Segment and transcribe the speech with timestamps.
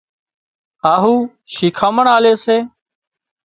[0.85, 1.15] هاهُو
[1.53, 2.57] شيکامڻ آلي سي